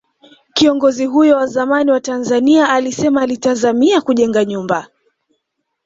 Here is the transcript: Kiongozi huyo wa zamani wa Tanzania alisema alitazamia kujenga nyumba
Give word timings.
Kiongozi 0.53 1.05
huyo 1.05 1.37
wa 1.37 1.45
zamani 1.47 1.91
wa 1.91 1.99
Tanzania 1.99 2.69
alisema 2.69 3.21
alitazamia 3.21 4.01
kujenga 4.01 4.45
nyumba 4.45 4.87